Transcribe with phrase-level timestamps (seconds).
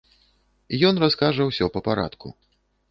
[0.89, 2.27] Ён раскажа ўсё па парадку.